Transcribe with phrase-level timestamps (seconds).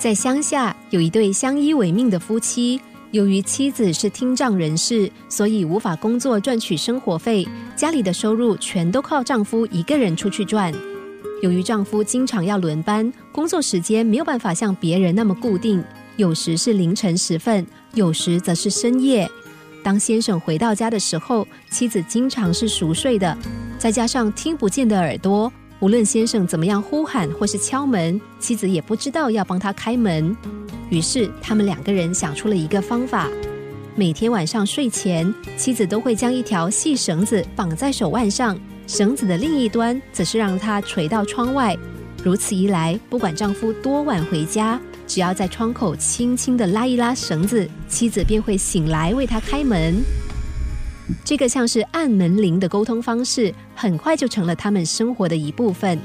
[0.00, 10.72] 在乡下有一对相依为命的夫妻，由于妻子是听障人士，所以无法工作赚取生活费，家里的收入全都靠丈夫一个人出去赚。
[11.42, 15.84] 由于丈夫经常要轮班，工作时间没有办法像别人那么固定，
[16.16, 19.30] 有时是凌晨时分，有时则是深夜。
[19.84, 23.36] 当先生回到家的时候，妻子经常是熟睡的，
[23.78, 25.52] 再加上听不见的耳朵。
[25.80, 30.36] 无论先生怎么样呼喊或是敲门，妻子也不知道要帮他开门。
[30.90, 33.30] 于是他们两个人想出了一个方法：
[33.96, 41.74] 每天晚上睡前，妻子都会将一条细绳子绑在手腕上，绳子的另一端则是让它垂到窗外。
[42.22, 49.94] 如此一来，不管丈夫多晚回家，只要在窗口轻轻的拉一拉绳子，妻子便会醒来为他开门。
[51.24, 55.98] 这个像是按门铃的沟通方式，很快就成了他们生活的一部分。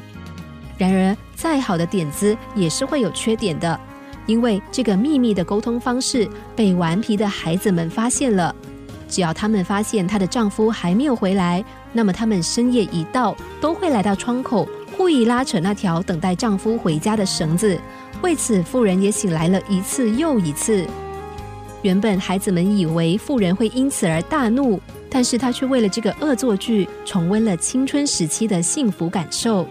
[0.78, 3.80] 然而，再好的点子也是会有缺点的，
[4.26, 8.54] 因为这个秘密的沟通方式被顽皮的孩子们发现了。
[9.08, 17.80] 只要他们发现她的丈夫还没有回来，那么他们深夜一到，都会来到窗口，故意拉扯那条等待丈夫回家的绳子。
[18.22, 20.86] 为此，妇人也醒来了一次又一次。
[21.84, 24.82] 原本孩子们以为妇人会因此而大怒。
[25.10, 29.66] 但是他却为了这个恶作剧重温了青春时期的幸福感受，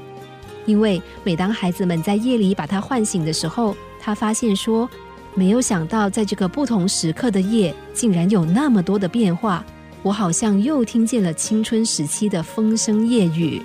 [0.64, 4.88] 因为每当孩子们在夜里把他唤醒的时候，他发现说，
[5.34, 9.64] 没有想到在这个不同时刻的夜，竟然有那么多的变化。
[10.02, 13.62] 我好像又听见了青春时期的风声夜雨。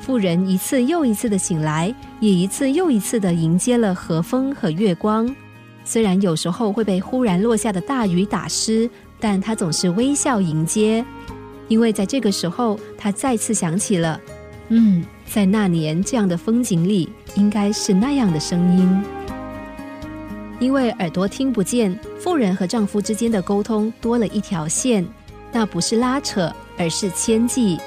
[0.00, 5.34] 妇人一次又一次的醒来，也一次又一次的迎接了和风和月光，
[5.82, 8.88] 虽然有时候会被忽然落下的大雨打湿。
[9.24, 11.02] 但他总是微笑迎接，
[11.68, 14.20] 因为在这个时候，他再次想起了，
[14.68, 19.02] 嗯，在那年这样的风景里，应该是那样的声音。
[20.60, 25.02] 因为耳朵听不见，妇人和丈夫之间的沟通多了一条线，
[25.50, 27.78] 那不是拉扯，而是牵系。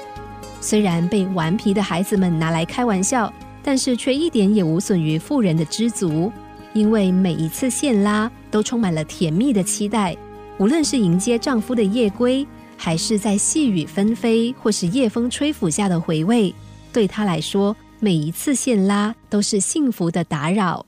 [0.60, 3.32] 虽然被顽皮的孩子们拿来开玩笑，
[3.62, 6.32] 但是却一点也无损于妇人的知足，
[6.72, 10.16] 因为每一次线拉都充满了甜蜜的期待。
[10.58, 12.44] 无论是迎接丈夫的夜归，
[12.76, 16.52] 还是在细雨纷飞或是夜风吹拂下的回味，
[16.92, 20.84] 对她来说，每一次线拉都是幸福的打扰。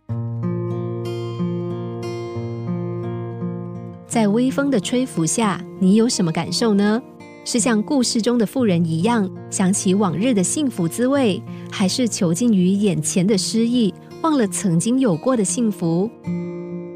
[4.08, 7.00] 在微风的吹拂下，你有什么感受呢？
[7.44, 16.10] 是像故事中的妇人一样，想起往日的幸福滋味，还是囚禁于眼前的失意，忘了曾经有过的幸福？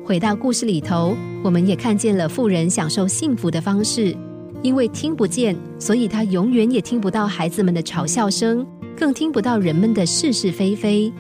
[0.07, 4.15] 回到故事里头，我们也看见了富人享受幸福的方式。
[4.63, 11.11] 因为听不见，所以他永远也听不到孩子们的嘲笑声，更听不到人们的是是非非。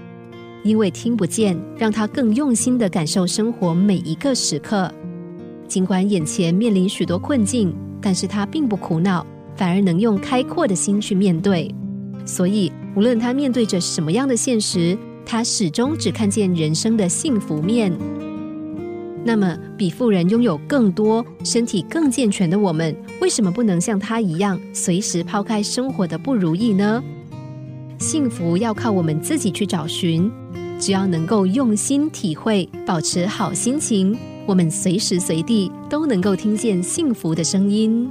[0.62, 4.93] 因为听不见，让他更用心的感受生活每一个时刻。
[5.66, 11.75] 尽管眼前面临许多困境，但是他并不苦恼，反而能用开阔的心去面对。
[12.27, 17.91] 所以，无论他面对着什么样的现实，他始终只看见人生的幸福面。
[19.27, 27.03] 那么，比富人拥有更多、身体更健全的我们，为什么不能像他一样，随时抛开生活的不如意呢？
[27.99, 30.31] 幸福要靠我们自己去找寻，
[30.79, 34.15] 只要能够用心体会，保持好心情，
[34.47, 38.11] 我们随时随地都能够听见幸福的声音。